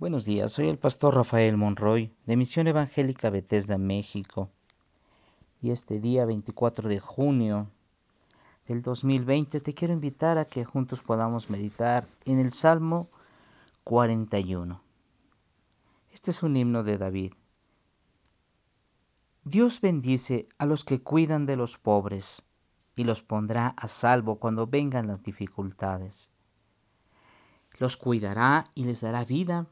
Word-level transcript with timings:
Buenos 0.00 0.24
días, 0.24 0.52
soy 0.52 0.70
el 0.70 0.78
pastor 0.78 1.14
Rafael 1.14 1.58
Monroy 1.58 2.10
de 2.24 2.34
Misión 2.34 2.66
Evangélica 2.66 3.28
Bethesda, 3.28 3.76
México. 3.76 4.48
Y 5.60 5.72
este 5.72 6.00
día 6.00 6.24
24 6.24 6.88
de 6.88 6.98
junio 6.98 7.68
del 8.64 8.80
2020 8.80 9.60
te 9.60 9.74
quiero 9.74 9.92
invitar 9.92 10.38
a 10.38 10.46
que 10.46 10.64
juntos 10.64 11.02
podamos 11.02 11.50
meditar 11.50 12.08
en 12.24 12.38
el 12.38 12.50
Salmo 12.50 13.10
41. 13.84 14.82
Este 16.14 16.30
es 16.30 16.42
un 16.42 16.56
himno 16.56 16.82
de 16.82 16.96
David. 16.96 17.34
Dios 19.44 19.82
bendice 19.82 20.48
a 20.56 20.64
los 20.64 20.82
que 20.84 21.02
cuidan 21.02 21.44
de 21.44 21.56
los 21.56 21.76
pobres 21.76 22.42
y 22.96 23.04
los 23.04 23.20
pondrá 23.20 23.74
a 23.76 23.86
salvo 23.86 24.36
cuando 24.36 24.66
vengan 24.66 25.08
las 25.08 25.22
dificultades. 25.22 26.32
Los 27.78 27.98
cuidará 27.98 28.64
y 28.74 28.84
les 28.84 29.02
dará 29.02 29.26
vida 29.26 29.66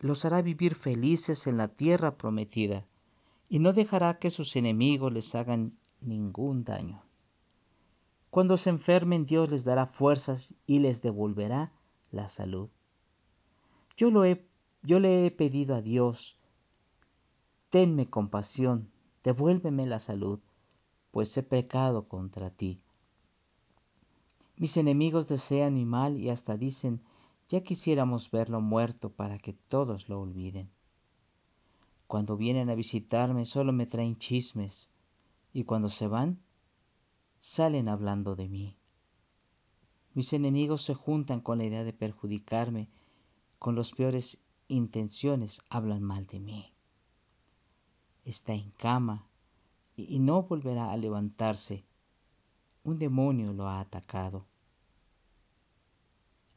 los 0.00 0.24
hará 0.24 0.42
vivir 0.42 0.74
felices 0.74 1.46
en 1.46 1.56
la 1.56 1.68
tierra 1.68 2.16
prometida, 2.16 2.86
y 3.48 3.58
no 3.58 3.72
dejará 3.72 4.14
que 4.14 4.30
sus 4.30 4.56
enemigos 4.56 5.12
les 5.12 5.34
hagan 5.34 5.76
ningún 6.00 6.64
daño. 6.64 7.02
Cuando 8.30 8.56
se 8.56 8.70
enfermen, 8.70 9.24
Dios 9.24 9.50
les 9.50 9.64
dará 9.64 9.86
fuerzas 9.86 10.54
y 10.66 10.80
les 10.80 11.02
devolverá 11.02 11.72
la 12.10 12.28
salud. 12.28 12.68
Yo, 13.96 14.10
lo 14.10 14.24
he, 14.24 14.46
yo 14.82 15.00
le 15.00 15.26
he 15.26 15.30
pedido 15.30 15.74
a 15.74 15.82
Dios, 15.82 16.36
tenme 17.70 18.08
compasión, 18.08 18.90
devuélveme 19.24 19.86
la 19.86 19.98
salud, 19.98 20.40
pues 21.10 21.36
he 21.36 21.42
pecado 21.42 22.06
contra 22.06 22.50
ti. 22.50 22.80
Mis 24.56 24.76
enemigos 24.76 25.28
desean 25.28 25.74
mi 25.74 25.84
mal 25.84 26.16
y 26.16 26.30
hasta 26.30 26.56
dicen, 26.56 27.00
ya 27.48 27.62
quisiéramos 27.62 28.30
verlo 28.30 28.60
muerto 28.60 29.10
para 29.10 29.38
que 29.38 29.52
todos 29.52 30.08
lo 30.08 30.20
olviden. 30.20 30.70
Cuando 32.06 32.36
vienen 32.36 32.70
a 32.70 32.74
visitarme 32.74 33.44
solo 33.44 33.72
me 33.72 33.86
traen 33.86 34.16
chismes 34.16 34.90
y 35.52 35.64
cuando 35.64 35.88
se 35.88 36.06
van 36.06 36.40
salen 37.38 37.88
hablando 37.88 38.36
de 38.36 38.48
mí. 38.48 38.76
Mis 40.14 40.32
enemigos 40.32 40.82
se 40.82 40.94
juntan 40.94 41.40
con 41.40 41.58
la 41.58 41.64
idea 41.64 41.84
de 41.84 41.92
perjudicarme, 41.92 42.88
con 43.58 43.76
las 43.76 43.92
peores 43.92 44.42
intenciones 44.68 45.62
hablan 45.70 46.02
mal 46.02 46.26
de 46.26 46.40
mí. 46.40 46.72
Está 48.24 48.52
en 48.52 48.70
cama 48.72 49.26
y 49.96 50.18
no 50.18 50.42
volverá 50.42 50.92
a 50.92 50.96
levantarse. 50.96 51.84
Un 52.84 52.98
demonio 52.98 53.52
lo 53.52 53.68
ha 53.68 53.80
atacado. 53.80 54.46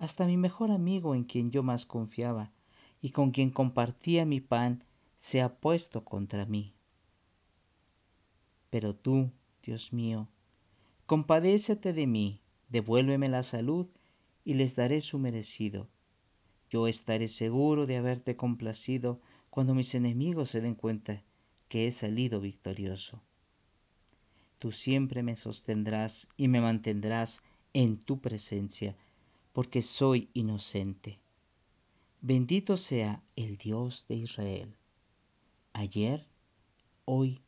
Hasta 0.01 0.25
mi 0.25 0.35
mejor 0.35 0.71
amigo 0.71 1.13
en 1.13 1.25
quien 1.25 1.51
yo 1.51 1.61
más 1.61 1.85
confiaba 1.85 2.51
y 3.03 3.11
con 3.11 3.29
quien 3.29 3.51
compartía 3.51 4.25
mi 4.25 4.41
pan 4.41 4.83
se 5.15 5.43
ha 5.43 5.59
puesto 5.59 6.03
contra 6.03 6.47
mí. 6.47 6.73
Pero 8.71 8.95
tú, 8.95 9.29
Dios 9.61 9.93
mío, 9.93 10.27
compadécete 11.05 11.93
de 11.93 12.07
mí, 12.07 12.41
devuélveme 12.69 13.27
la 13.27 13.43
salud 13.43 13.85
y 14.43 14.55
les 14.55 14.75
daré 14.75 15.01
su 15.01 15.19
merecido. 15.19 15.87
Yo 16.71 16.87
estaré 16.87 17.27
seguro 17.27 17.85
de 17.85 17.97
haberte 17.97 18.35
complacido 18.35 19.21
cuando 19.51 19.75
mis 19.75 19.93
enemigos 19.93 20.49
se 20.49 20.61
den 20.61 20.73
cuenta 20.73 21.21
que 21.67 21.85
he 21.85 21.91
salido 21.91 22.41
victorioso. 22.41 23.21
Tú 24.57 24.71
siempre 24.71 25.21
me 25.21 25.35
sostendrás 25.35 26.27
y 26.37 26.47
me 26.47 26.59
mantendrás 26.59 27.43
en 27.73 27.99
tu 27.99 28.19
presencia 28.19 28.95
porque 29.53 29.81
soy 29.81 30.29
inocente. 30.33 31.19
Bendito 32.21 32.77
sea 32.77 33.23
el 33.35 33.57
Dios 33.57 34.05
de 34.07 34.15
Israel, 34.15 34.77
ayer, 35.73 36.27
hoy 37.05 37.41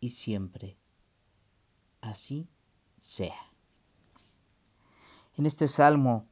y 0.00 0.10
siempre. 0.10 0.76
Así 2.00 2.48
sea. 2.98 3.36
En 5.36 5.46
este 5.46 5.68
salmo, 5.68 6.26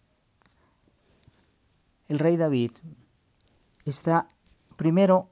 el 2.08 2.18
rey 2.18 2.36
David 2.36 2.72
está 3.84 4.28
primero 4.76 5.30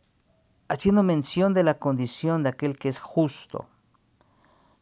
haciendo 0.68 1.02
mención 1.02 1.52
de 1.54 1.64
la 1.64 1.78
condición 1.78 2.42
de 2.42 2.50
aquel 2.50 2.78
que 2.78 2.88
es 2.88 2.98
justo 2.98 3.66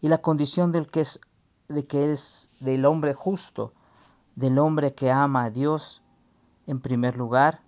y 0.01 0.09
la 0.09 0.19
condición 0.19 0.73
del 0.73 0.89
que 0.89 1.01
es 1.01 1.21
de 1.69 1.87
que 1.87 2.11
es 2.11 2.51
del 2.61 2.85
hombre 2.85 3.15
justo 3.15 3.73
del 4.41 4.59
hombre 4.59 4.95
que 4.95 5.13
ama 5.13 5.45
a 5.45 5.51
Dios, 5.51 6.03
en 6.67 6.81
primer 6.81 7.15
lugar, 7.15 7.61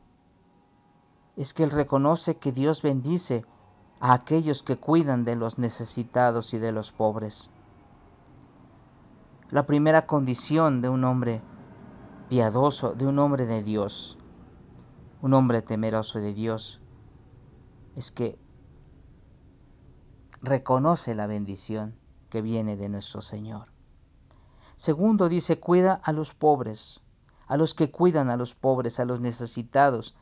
es 1.36 1.52
que 1.52 1.64
él 1.64 1.70
reconoce 1.70 2.38
que 2.38 2.50
Dios 2.50 2.80
bendice 2.80 3.44
a 4.00 4.14
aquellos 4.14 4.62
que 4.62 4.78
cuidan 4.78 5.26
de 5.26 5.36
los 5.36 5.58
necesitados 5.58 6.54
y 6.54 6.58
de 6.58 6.72
los 6.72 6.90
pobres. 6.90 7.50
La 9.50 9.66
primera 9.66 10.06
condición 10.06 10.80
de 10.80 10.88
un 10.88 11.04
hombre 11.04 11.42
piadoso, 12.30 12.94
de 12.94 13.06
un 13.06 13.18
hombre 13.18 13.44
de 13.44 13.62
Dios, 13.62 14.16
un 15.20 15.34
hombre 15.34 15.60
temeroso 15.60 16.20
de 16.20 16.32
Dios, 16.32 16.80
es 17.96 18.10
que 18.10 18.38
reconoce 20.40 21.14
la 21.14 21.26
bendición 21.26 21.98
que 22.30 22.40
viene 22.40 22.78
de 22.78 22.88
nuestro 22.88 23.20
Señor. 23.20 23.71
Segundo 24.82 25.28
dice, 25.28 25.60
cuida 25.60 26.00
a 26.02 26.10
los 26.10 26.34
pobres, 26.34 27.02
a 27.46 27.56
los 27.56 27.72
que 27.72 27.88
cuidan 27.88 28.30
a 28.30 28.36
los 28.36 28.56
pobres, 28.56 28.98
a 28.98 29.04
los 29.04 29.20
necesitados. 29.20 30.16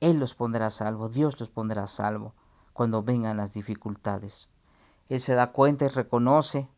Él 0.00 0.18
los 0.18 0.34
pondrá 0.34 0.68
a 0.68 0.70
salvo, 0.70 1.10
Dios 1.10 1.38
los 1.40 1.50
pondrá 1.50 1.82
a 1.82 1.86
salvo 1.86 2.34
cuando 2.72 3.02
vengan 3.02 3.36
las 3.36 3.52
dificultades. 3.52 4.48
Él 5.10 5.20
se 5.20 5.34
da 5.34 5.52
cuenta 5.52 5.84
y 5.84 5.88
reconoce 5.88 6.70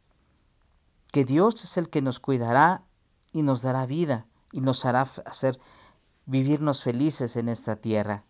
que 1.13 1.25
Dios 1.25 1.63
es 1.63 1.77
el 1.77 1.89
que 1.89 2.03
nos 2.03 2.19
cuidará 2.19 2.83
y 3.31 3.43
nos 3.43 3.63
dará 3.63 3.87
vida 3.87 4.27
y 4.51 4.61
nos 4.61 4.85
hará 4.87 5.03
hacer 5.25 5.61
vivirnos 6.27 6.83
felices 6.83 7.37
en 7.37 7.49
esta 7.49 7.77
tierra. 7.77 8.25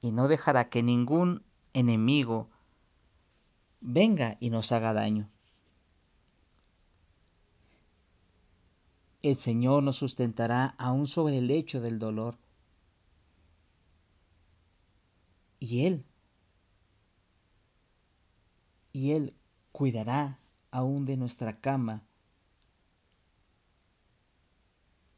Y 0.00 0.12
no 0.12 0.28
dejará 0.28 0.68
que 0.68 0.84
ningún 0.84 1.44
enemigo 1.72 2.48
venga 3.82 4.36
y 4.40 4.50
nos 4.50 4.72
haga 4.72 4.94
daño. 4.94 5.28
El 9.20 9.36
Señor 9.36 9.82
nos 9.82 9.96
sustentará 9.96 10.74
aún 10.78 11.06
sobre 11.06 11.38
el 11.38 11.48
lecho 11.48 11.80
del 11.80 11.98
dolor. 11.98 12.38
Y 15.60 15.86
Él, 15.86 16.04
y 18.92 19.12
Él 19.12 19.34
cuidará 19.70 20.40
aún 20.72 21.04
de 21.06 21.16
nuestra 21.16 21.60
cama 21.60 22.02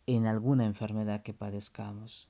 en 0.06 0.26
alguna 0.26 0.66
enfermedad 0.66 1.22
que 1.22 1.32
padezcamos. 1.32 2.28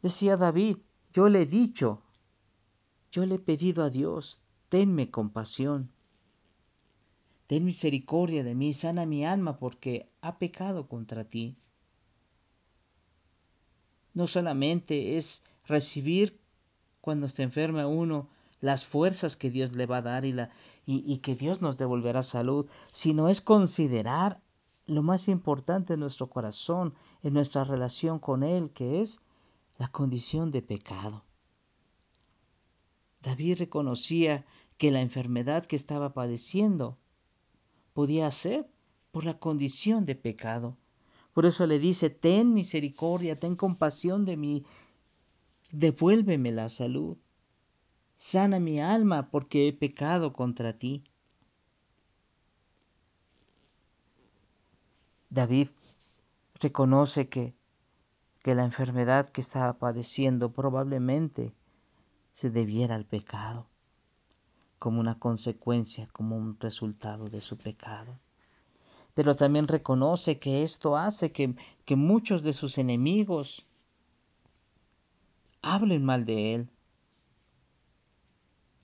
Decía 0.00 0.36
David, 0.36 0.78
yo 1.12 1.28
le 1.28 1.42
he 1.42 1.46
dicho, 1.46 2.02
yo 3.12 3.26
le 3.26 3.34
he 3.34 3.38
pedido 3.38 3.84
a 3.84 3.90
Dios, 3.90 4.40
tenme 4.70 5.10
compasión. 5.10 5.90
Ten 7.46 7.66
misericordia 7.66 8.42
de 8.42 8.54
mí, 8.54 8.72
sana 8.72 9.04
mi 9.04 9.26
alma 9.26 9.58
porque 9.58 10.10
ha 10.22 10.38
pecado 10.38 10.88
contra 10.88 11.24
ti. 11.24 11.58
No 14.14 14.26
solamente 14.26 15.18
es 15.18 15.42
recibir 15.66 16.40
cuando 17.02 17.28
se 17.28 17.42
enferma 17.42 17.86
uno 17.86 18.28
las 18.62 18.86
fuerzas 18.86 19.36
que 19.36 19.50
Dios 19.50 19.76
le 19.76 19.84
va 19.84 19.98
a 19.98 20.02
dar 20.02 20.24
y, 20.24 20.32
la, 20.32 20.48
y, 20.86 21.18
que 21.18 21.34
Dios 21.34 21.60
nos 21.60 21.76
devolverá 21.76 22.22
salud, 22.22 22.66
sino 22.92 23.28
es 23.28 23.42
considerar 23.42 24.40
lo 24.86 25.02
más 25.02 25.28
importante 25.28 25.94
en 25.94 26.00
nuestro 26.00 26.30
corazón, 26.30 26.94
en 27.22 27.34
nuestra 27.34 27.64
relación 27.64 28.18
con 28.18 28.42
Él, 28.42 28.70
que 28.70 29.02
es 29.02 29.20
la 29.78 29.88
condición 29.88 30.50
de 30.50 30.62
pecado. 30.62 31.24
David 33.22 33.58
reconocía 33.58 34.44
que 34.78 34.90
la 34.90 35.00
enfermedad 35.00 35.64
que 35.64 35.76
estaba 35.76 36.12
padeciendo 36.12 36.98
podía 37.94 38.28
ser 38.30 38.68
por 39.12 39.24
la 39.24 39.38
condición 39.38 40.06
de 40.06 40.16
pecado. 40.16 40.76
Por 41.32 41.46
eso 41.46 41.66
le 41.66 41.78
dice, 41.78 42.10
ten 42.10 42.52
misericordia, 42.52 43.38
ten 43.38 43.54
compasión 43.54 44.24
de 44.24 44.36
mí, 44.36 44.64
devuélveme 45.70 46.50
la 46.50 46.68
salud, 46.68 47.16
sana 48.16 48.58
mi 48.58 48.80
alma 48.80 49.30
porque 49.30 49.68
he 49.68 49.72
pecado 49.72 50.32
contra 50.32 50.78
ti. 50.78 51.04
David 55.30 55.68
reconoce 56.60 57.28
que, 57.28 57.54
que 58.42 58.54
la 58.54 58.64
enfermedad 58.64 59.28
que 59.28 59.40
estaba 59.40 59.78
padeciendo 59.78 60.52
probablemente 60.52 61.54
se 62.32 62.50
debiera 62.50 62.94
al 62.94 63.04
pecado, 63.06 63.68
como 64.78 65.00
una 65.00 65.18
consecuencia, 65.18 66.08
como 66.12 66.36
un 66.36 66.58
resultado 66.58 67.28
de 67.28 67.40
su 67.40 67.56
pecado. 67.56 68.18
pero 69.14 69.34
también 69.36 69.68
reconoce 69.68 70.38
que 70.38 70.62
esto 70.62 70.96
hace 70.96 71.32
que, 71.32 71.54
que 71.84 71.96
muchos 71.96 72.42
de 72.42 72.52
sus 72.52 72.78
enemigos 72.78 73.66
hablen 75.62 76.04
mal 76.04 76.24
de 76.24 76.54
él, 76.54 76.70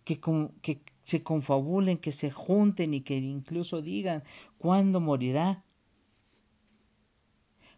que, 0.04 0.20
que 0.62 0.82
se 1.02 1.22
confabulen, 1.22 1.98
que 1.98 2.12
se 2.12 2.30
junten 2.30 2.94
y 2.94 3.00
que 3.00 3.16
incluso 3.16 3.82
digan, 3.82 4.22
¿cuándo 4.58 5.00
morirá? 5.00 5.64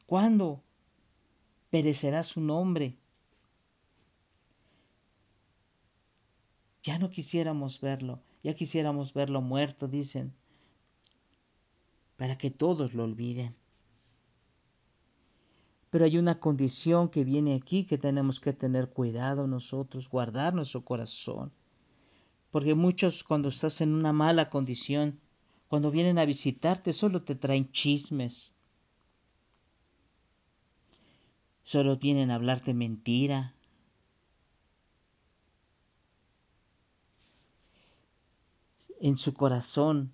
¿Cuándo 0.07 0.63
perecerá 1.71 2.23
su 2.25 2.41
nombre? 2.41 3.00
Ya 6.83 6.99
no 6.99 7.11
quisiéramos 7.11 7.81
verlo, 7.81 8.23
ya 8.43 8.55
quisiéramos 8.55 9.13
verlo 9.13 9.43
muerto, 9.43 9.87
dicen, 9.87 10.33
para 12.17 12.37
que 12.37 12.51
todos 12.51 12.95
lo 12.95 13.05
olviden. 13.05 13.55
Pero 15.91 16.05
hay 16.05 16.19
una 16.19 16.39
condición 16.39 17.09
que 17.09 17.25
viene 17.25 17.55
aquí 17.55 17.85
que 17.85 17.99
tenemos 17.99 18.41
que 18.41 18.53
tener 18.53 18.91
cuidado 18.91 19.47
nosotros, 19.47 20.09
guardar 20.09 20.55
nuestro 20.55 20.85
corazón. 20.85 21.53
Porque 22.51 22.75
muchos 22.75 23.25
cuando 23.25 23.49
estás 23.49 23.81
en 23.81 23.93
una 23.93 24.13
mala 24.13 24.49
condición, 24.49 25.21
cuando 25.69 25.91
vienen 25.91 26.19
a 26.19 26.25
visitarte, 26.25 26.93
solo 26.93 27.23
te 27.23 27.35
traen 27.35 27.71
chismes. 27.73 28.53
Solo 31.63 31.97
vienen 31.97 32.31
a 32.31 32.37
hablarte 32.37 32.73
mentira, 32.73 33.55
en 39.01 39.17
su 39.17 39.33
corazón 39.33 40.13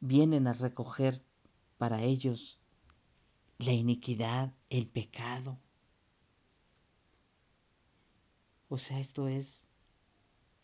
vienen 0.00 0.48
a 0.48 0.52
recoger 0.52 1.24
para 1.78 2.02
ellos 2.02 2.58
la 3.58 3.72
iniquidad, 3.72 4.52
el 4.68 4.88
pecado. 4.88 5.58
O 8.68 8.76
sea, 8.76 8.98
esto 8.98 9.28
es, 9.28 9.66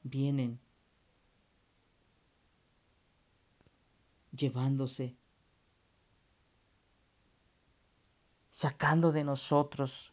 vienen 0.02 0.61
llevándose, 4.32 5.17
sacando 8.50 9.12
de 9.12 9.23
nosotros 9.23 10.12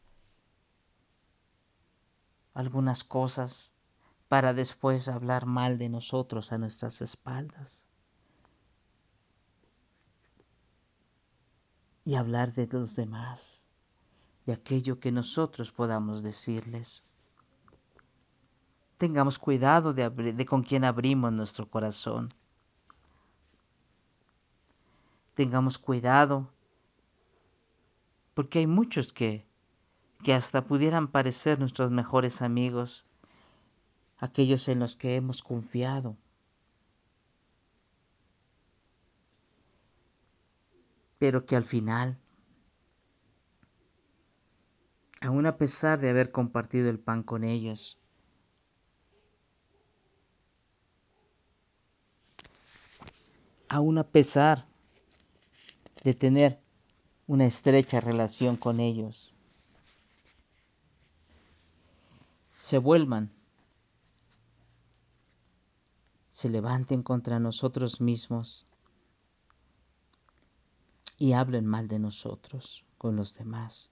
algunas 2.53 3.03
cosas 3.03 3.72
para 4.33 4.51
después 4.55 5.09
hablar 5.09 5.45
mal 5.45 5.77
de 5.77 5.89
nosotros 5.89 6.51
a 6.51 6.57
nuestras 6.57 7.03
espaldas. 7.03 7.87
Y 12.03 12.15
hablar 12.15 12.51
de 12.51 12.65
los 12.65 12.95
demás, 12.95 13.67
de 14.47 14.53
aquello 14.53 14.99
que 14.99 15.11
nosotros 15.11 15.71
podamos 15.71 16.23
decirles. 16.23 17.03
Tengamos 18.97 19.37
cuidado 19.37 19.93
de, 19.93 20.09
de 20.09 20.45
con 20.47 20.63
quién 20.63 20.83
abrimos 20.83 21.31
nuestro 21.31 21.69
corazón. 21.69 22.33
Tengamos 25.35 25.77
cuidado 25.77 26.51
porque 28.33 28.57
hay 28.57 28.65
muchos 28.65 29.13
que, 29.13 29.45
que 30.23 30.33
hasta 30.33 30.65
pudieran 30.65 31.07
parecer 31.07 31.59
nuestros 31.59 31.91
mejores 31.91 32.41
amigos, 32.41 33.05
aquellos 34.23 34.69
en 34.69 34.79
los 34.79 34.95
que 34.95 35.17
hemos 35.17 35.43
confiado. 35.43 36.15
Pero 41.19 41.45
que 41.45 41.57
al 41.57 41.65
final, 41.65 42.17
aun 45.19 45.45
a 45.45 45.57
pesar 45.57 45.99
de 45.99 46.09
haber 46.09 46.31
compartido 46.31 46.89
el 46.89 46.99
pan 46.99 47.21
con 47.23 47.43
ellos, 47.43 47.99
aun 53.67 53.97
a 53.97 54.07
pesar 54.07 54.65
de 56.05 56.13
tener 56.13 56.61
una 57.27 57.45
estrecha 57.45 57.99
relación 57.99 58.55
con 58.55 58.79
ellos, 58.79 59.33
se 62.55 62.77
vuelvan 62.77 63.42
se 66.33 66.49
levanten 66.49 67.03
contra 67.03 67.39
nosotros 67.39 68.01
mismos 68.01 68.65
y 71.19 71.33
hablen 71.33 71.67
mal 71.67 71.87
de 71.87 71.99
nosotros 71.99 72.83
con 72.97 73.15
los 73.15 73.35
demás, 73.35 73.91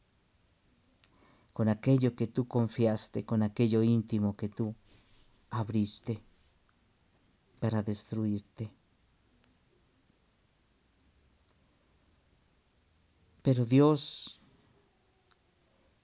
con 1.54 1.70
aquello 1.70 2.16
que 2.16 2.26
tú 2.26 2.48
confiaste, 2.48 3.26
con 3.26 3.44
aquello 3.44 3.84
íntimo 3.84 4.36
que 4.36 4.50
tú 4.50 4.74
abriste 5.52 6.24
para 7.60 7.84
destruirte. 7.84 8.74
Pero 13.44 13.66
Dios, 13.66 14.42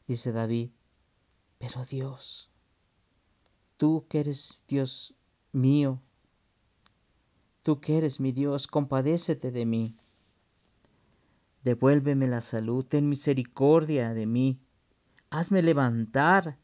dice 0.08 0.32
David, 0.32 0.70
pero 1.58 1.84
Dios, 1.86 2.52
tú 3.76 4.06
que 4.08 4.20
eres 4.20 4.62
Dios 4.68 5.16
mío, 5.52 6.00
Tú 7.68 7.82
que 7.82 7.98
eres 7.98 8.22
mi 8.22 8.32
Dios, 8.32 8.66
compadécete 8.66 9.52
de 9.52 9.66
mí. 9.66 9.94
Devuélveme 11.66 12.26
la 12.26 12.40
salud, 12.40 12.86
ten 12.86 13.10
misericordia 13.10 14.14
de 14.14 14.26
mí. 14.26 14.58
Hazme 15.32 15.62
levantar. 15.62 16.58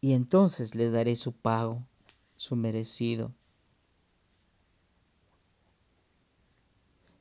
Y 0.00 0.14
entonces 0.14 0.74
le 0.74 0.90
daré 0.90 1.14
su 1.14 1.30
pago, 1.30 1.86
su 2.34 2.56
merecido. 2.56 3.32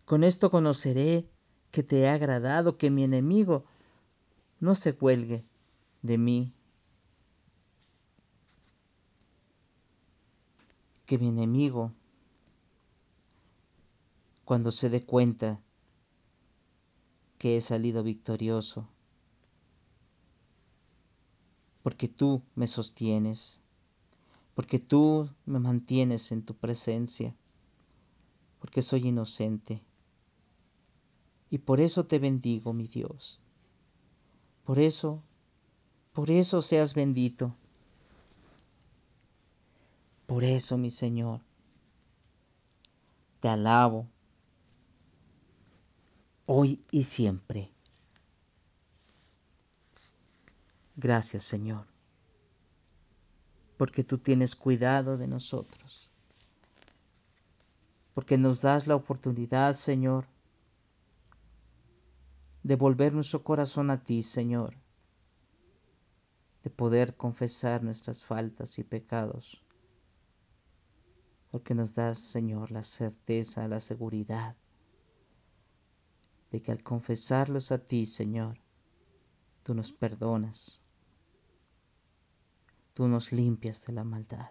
Con 0.05 0.23
esto 0.23 0.49
conoceré 0.49 1.29
que 1.69 1.83
te 1.83 1.99
he 1.99 2.09
agradado, 2.09 2.79
que 2.79 2.89
mi 2.89 3.03
enemigo 3.03 3.63
no 4.59 4.73
se 4.73 4.93
cuelgue 4.95 5.45
de 6.01 6.17
mí. 6.17 6.51
Que 11.05 11.17
mi 11.17 11.29
enemigo, 11.29 11.91
cuando 14.45 14.71
se 14.71 14.89
dé 14.89 15.05
cuenta 15.05 15.61
que 17.37 17.57
he 17.57 17.61
salido 17.61 18.03
victorioso, 18.03 18.87
porque 21.81 22.07
tú 22.07 22.41
me 22.55 22.67
sostienes, 22.67 23.59
porque 24.55 24.79
tú 24.79 25.29
me 25.45 25.59
mantienes 25.59 26.31
en 26.31 26.43
tu 26.43 26.55
presencia, 26.55 27.35
porque 28.59 28.81
soy 28.81 29.09
inocente. 29.09 29.81
Y 31.49 31.57
por 31.57 31.81
eso 31.81 32.05
te 32.05 32.19
bendigo, 32.19 32.73
mi 32.73 32.87
Dios. 32.87 33.41
Por 34.63 34.79
eso, 34.79 35.21
por 36.13 36.31
eso 36.31 36.61
seas 36.61 36.93
bendito. 36.93 37.53
Por 40.25 40.43
eso, 40.45 40.77
mi 40.77 40.89
Señor, 40.89 41.41
te 43.41 43.49
alabo 43.49 44.07
hoy 46.45 46.81
y 46.91 47.03
siempre. 47.03 47.69
Gracias, 50.95 51.43
Señor, 51.43 51.87
porque 53.77 54.03
tú 54.03 54.17
tienes 54.17 54.55
cuidado 54.55 55.17
de 55.17 55.27
nosotros, 55.27 56.09
porque 58.13 58.37
nos 58.37 58.61
das 58.61 58.87
la 58.87 58.95
oportunidad, 58.95 59.75
Señor, 59.75 60.27
de 62.61 62.75
volver 62.77 63.13
nuestro 63.13 63.43
corazón 63.43 63.89
a 63.89 64.03
ti, 64.03 64.23
Señor, 64.23 64.77
de 66.63 66.69
poder 66.69 67.17
confesar 67.17 67.83
nuestras 67.83 68.23
faltas 68.23 68.79
y 68.79 68.83
pecados 68.85 69.63
porque 71.53 71.75
nos 71.75 71.93
das, 71.93 72.17
Señor, 72.17 72.71
la 72.71 72.81
certeza, 72.81 73.67
la 73.67 73.79
seguridad 73.79 74.55
de 76.49 76.63
que 76.63 76.71
al 76.71 76.81
confesarlos 76.81 77.71
a 77.71 77.77
ti, 77.77 78.07
Señor, 78.07 78.57
tú 79.61 79.75
nos 79.75 79.93
perdonas, 79.93 80.81
tú 82.95 83.07
nos 83.07 83.31
limpias 83.31 83.85
de 83.85 83.93
la 83.93 84.03
maldad 84.03 84.49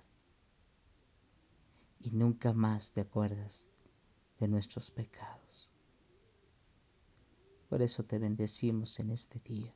y 1.99 2.13
nunca 2.13 2.53
más 2.53 2.93
te 2.93 3.01
acuerdas 3.01 3.69
de 4.39 4.47
nuestros 4.47 4.93
pecados. 4.93 5.73
Por 7.69 7.83
eso 7.83 8.05
te 8.05 8.21
bendecimos 8.21 9.01
en 9.01 9.11
este 9.11 9.41
día. 9.41 9.75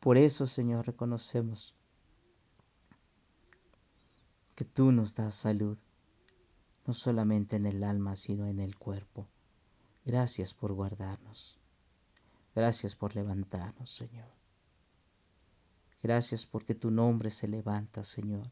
Por 0.00 0.18
eso, 0.18 0.48
Señor, 0.48 0.84
reconocemos 0.84 1.75
que 4.56 4.64
tú 4.64 4.90
nos 4.90 5.14
das 5.14 5.34
salud, 5.34 5.78
no 6.86 6.94
solamente 6.94 7.56
en 7.56 7.66
el 7.66 7.84
alma, 7.84 8.16
sino 8.16 8.46
en 8.46 8.58
el 8.58 8.76
cuerpo. 8.76 9.28
Gracias 10.04 10.54
por 10.54 10.72
guardarnos. 10.72 11.58
Gracias 12.54 12.96
por 12.96 13.14
levantarnos, 13.14 13.90
Señor. 13.90 14.30
Gracias 16.02 16.46
porque 16.46 16.74
tu 16.74 16.90
nombre 16.90 17.30
se 17.30 17.48
levanta, 17.48 18.02
Señor, 18.02 18.50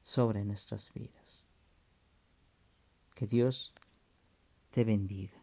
sobre 0.00 0.44
nuestras 0.44 0.92
vidas. 0.92 1.46
Que 3.16 3.26
Dios 3.26 3.72
te 4.70 4.84
bendiga. 4.84 5.41